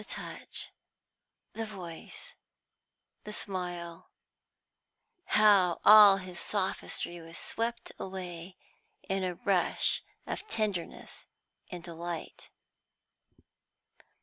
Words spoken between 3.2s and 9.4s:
the smile, how all his sophistry was swept away in a